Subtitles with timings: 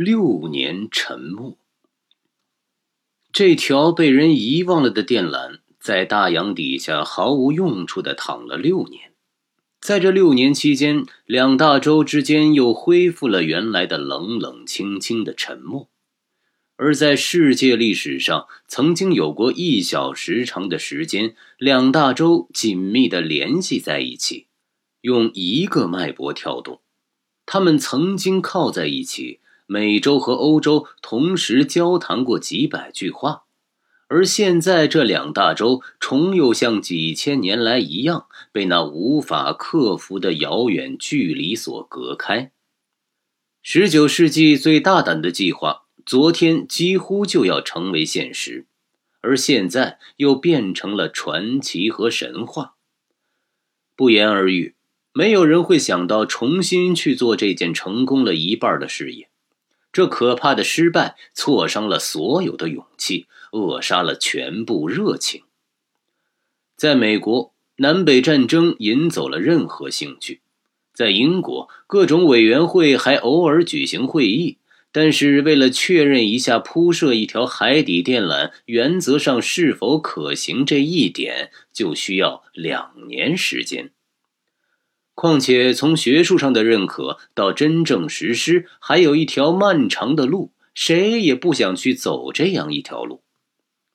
[0.00, 1.58] 六年沉默。
[3.32, 9.10] 这条被人遗忘了的电缆，在大洋底下毫无用处的躺了六年。
[9.80, 15.88] 在这六年期间，两大洲之间又恢复了原来的冷冷清清的沉默。
[16.76, 24.46] 而在世界历史上，曾经有过一小时长的时间，两大洲紧密的联系在一起，
[25.00, 26.80] 用一个脉搏跳动。
[27.44, 29.40] 他们曾经靠在一起。
[29.70, 33.42] 美洲和欧洲同时交谈过几百句话，
[34.06, 42.50] 而现在这两大洲重又像几千年来一样，被那无法克服的遥远距离所隔开。
[43.62, 48.64] 十九世纪最大胆的计划，昨天几乎就要成为现实，
[49.20, 52.76] 而现在又变成了传奇和神话。
[53.94, 54.76] 不言而喻，
[55.12, 59.28] 没有人会想到重新去做这件成功了一半的事业。
[59.92, 65.42] 这可怕的失败挫伤了所有的勇气，扼杀了全部热情。
[66.76, 70.40] 在美国，南北战争引走了任何兴趣；
[70.92, 74.58] 在英国，各种委员会还偶尔举行会议，
[74.92, 83.90] 但是为了确认一下铺设一条海底电缆原则上是否可行这一点，就需要两年时间。
[85.20, 93.24] 况且，从学术上的认可到真正实施，还有一条漫长的路，谁也不想去走这样一条路。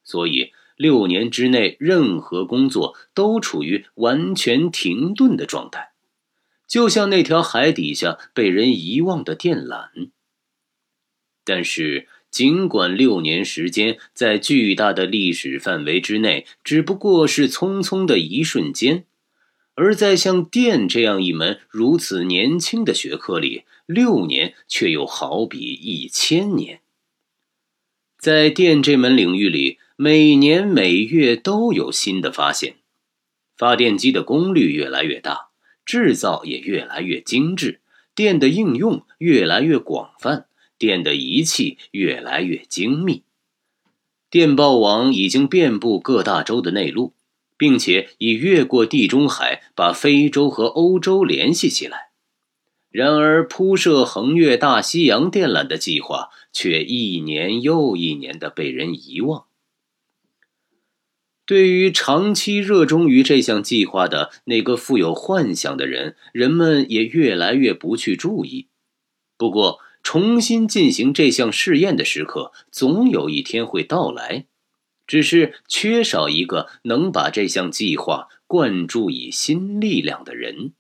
[0.04, 5.94] 所以，六年之内，任何工作都处于完全停顿的状态，
[6.68, 10.10] 就像那条海底下被人遗忘的电缆。
[11.46, 19.06] 但是，尽管六年时间在巨大的历史范围之内，只不过是匆匆的一瞬间。
[19.76, 26.82] 而在像电这样一门如此年轻的学科里，六年却又好比一千年。
[28.20, 32.76] 在电这门领域里，每年每月都有新的发现，
[33.58, 35.50] 发电机的功率越来越大，
[35.84, 37.82] 制造也越来越精致，
[38.16, 40.46] 电的应用越来越广泛，
[40.78, 43.24] 电的仪器越来越精密，
[44.30, 47.14] 电报网已经遍布各大洲的内陆。
[47.58, 52.12] 并且已越过地中海，把非洲和欧洲联系起来。
[52.90, 59.46] 然而，铺设横越大西洋电缆的计划却一年又一年的被人遗忘。
[61.46, 68.68] 对于长期热衷于这项计划的那个富有幻想的人，人们也越来越不去注意。
[69.38, 74.46] 不过，重新进行这项试验的时刻，总有一天会到来。
[75.14, 80.74] 只是缺少一个能把这项计划灌注以新力量的人。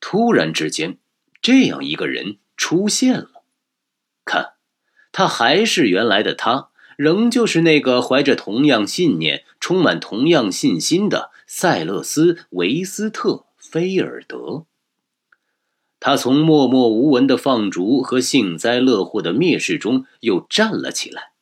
[0.00, 0.98] 突然之间，
[1.40, 3.42] 这样一个人出现了。
[4.22, 4.52] 看，
[5.12, 6.68] 他还是原来的他，
[6.98, 14.66] 仍旧是那个怀着同样信念、充满同样信心的塞勒斯·维斯特·菲尔德。
[15.98, 21.32] 他从默默无闻的放逐和幸灾乐祸的蔑视中又站了起来。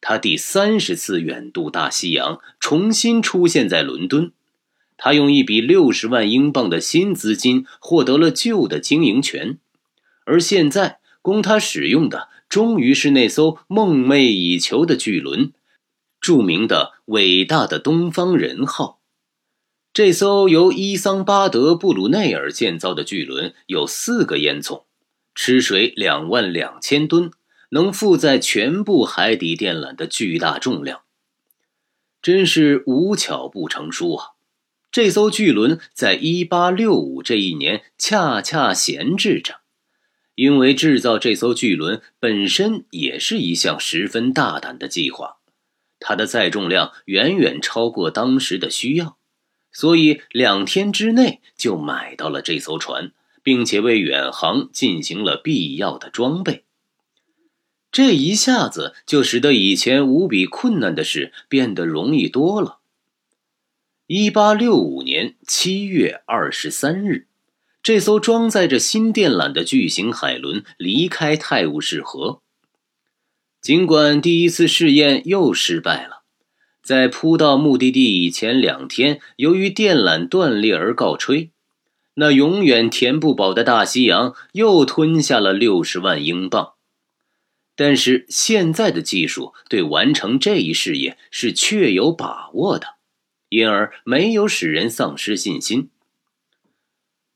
[0.00, 4.32] 他第三十次远渡大西洋，重新出现在伦敦。
[4.96, 9.58] 他用一笔六十万英镑的新资金获得了旧的经营权，
[10.24, 15.52] 而现在供他使用的，终于是那艘梦寐以求的巨轮——
[16.20, 18.98] 著名的伟大的东方人号。
[19.92, 24.84] 这艘由伊桑巴德·布鲁内尔建造的巨轮有四个烟囱，
[25.34, 27.30] 吃水两万两千吨。
[27.70, 31.02] 能负载全部海底电缆的巨大重量，
[32.22, 34.28] 真是无巧不成书啊！
[34.90, 39.60] 这艘巨轮在一八六五这一年恰恰闲置着，
[40.34, 45.36] 因为制造这艘巨轮本身也是一项十分大胆的计划，
[46.00, 49.18] 它的载重量远远超过当时的需要，
[49.70, 53.12] 所以两天之内就买到了这艘船，
[53.42, 56.64] 并且为远航进行了必要的装备。
[57.98, 62.78] 这一下子就使得以前无比困难的事变得容易多了。
[64.06, 67.26] 一八六五年七月二十三日，
[67.82, 72.40] 这艘装载着新电缆的巨型海轮离开泰晤士河。
[73.60, 76.22] 尽管第一次试验又失败了，
[76.80, 81.50] 在扑到目的地以前两天，由于电缆断裂而告吹，
[82.14, 86.74] 那永远填不饱的大西洋又吞下了六十万英镑。
[87.78, 92.96] 但是现在的技术对完成这一事业是确有把握的，
[93.50, 95.88] 因而没有使人丧失信心。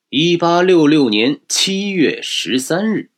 [0.09, 3.11] 一八六六年七月十三日，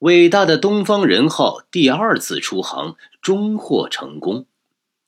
[0.00, 4.46] 伟大的东方人号第二次出航终获成功。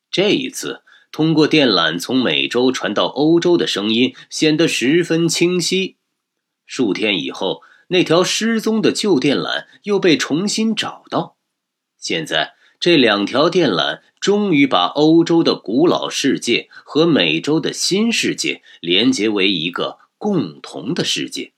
[0.08, 5.96] 这一次，通过电缆从美洲传到欧洲的声音显得十分清晰。
[6.64, 11.35] 数天以后，那条失踪的旧电缆又被重新找到。
[11.98, 21.52] 现在，这两条电缆终于把欧洲的古老世界和美洲的新世界连接为一个共同的世界。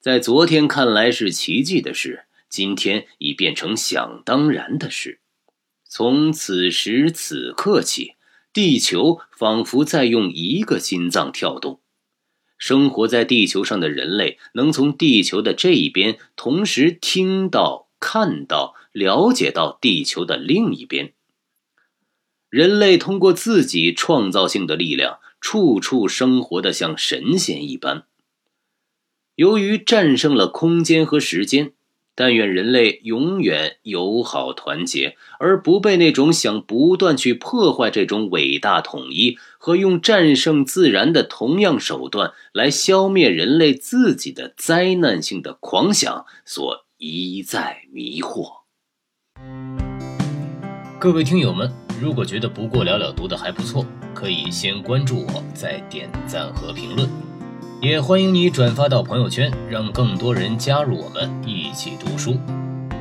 [0.00, 5.20] 在昨天看来是奇迹的事，今天已变成想当然的事。
[5.84, 8.14] 从此时此刻起，
[8.52, 11.80] 地球仿佛在用一个心脏跳动。
[12.58, 21.12] 生活在地球上的人类能从地球的这一边同时听到、看到、了解到地球的另一边。
[22.50, 28.02] 人类通过自己创造性的力量，处处生活的像神仙一般。
[29.36, 31.72] 由于战胜了空间和时间。
[32.14, 48.44] 但愿人类永远友好团结，而不被那种想不断去破坏这种伟大统一和用战胜自然的同样手段来消灭人类自己的灾难性的狂想所一再迷惑。
[51.00, 51.68] 各位听友们，
[52.00, 53.84] 如果觉得不过了了读的还不错，
[54.14, 57.10] 可以先关注我，再点赞和评论。
[57.80, 62.38] 也欢迎你转发到朋友圈，让更多人加入我们一起读书。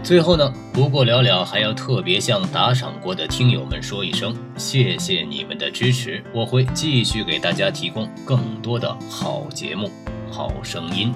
[0.02, 9.92] 最后呢，不过了了还要特别向打赏过的听友们说一声，谢谢你们的支持，我会继续给大家提供更多的好节目、
[10.32, 11.14] 好声音。